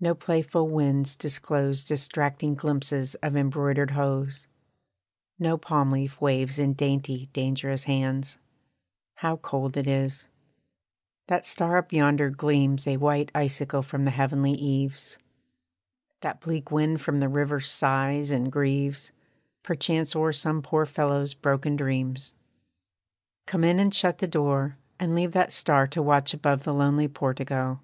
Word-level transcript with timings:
No 0.00 0.14
playful 0.14 0.68
winds 0.68 1.14
disclose 1.16 1.84
Distracting 1.84 2.54
glimpses 2.54 3.14
of 3.16 3.36
embroidered 3.36 3.90
hose: 3.90 4.46
No 5.38 5.58
palm 5.58 5.90
leaf 5.90 6.18
waves 6.18 6.58
in 6.58 6.72
dainty, 6.72 7.26
dangerous 7.34 7.82
hands. 7.84 8.38
How 9.16 9.36
cold 9.36 9.76
it 9.76 9.86
is! 9.86 10.28
That 11.28 11.44
star 11.44 11.76
up 11.76 11.92
yonder 11.92 12.30
gleams 12.30 12.86
A 12.86 12.96
white 12.96 13.30
ice 13.34 13.56
sickle 13.56 13.82
from 13.82 14.06
the 14.06 14.12
heavenly 14.12 14.52
eaves. 14.52 15.18
That 16.22 16.40
bleak 16.40 16.70
wind 16.72 17.02
from 17.02 17.20
the 17.20 17.28
river 17.28 17.60
sighs 17.60 18.30
and 18.30 18.50
grieves, 18.50 19.10
Perchance 19.62 20.16
o'er 20.16 20.32
some 20.32 20.62
poor 20.62 20.86
fellow's 20.86 21.34
broken 21.34 21.76
dreams. 21.76 22.34
Come 23.46 23.64
in, 23.64 23.78
and 23.78 23.92
shut 23.94 24.20
the 24.20 24.26
door, 24.26 24.78
and 24.98 25.14
leave 25.14 25.32
that 25.32 25.52
star 25.52 25.86
To 25.88 26.00
watch 26.00 26.32
above 26.32 26.62
the 26.62 26.72
lonely 26.72 27.08
portico. 27.08 27.80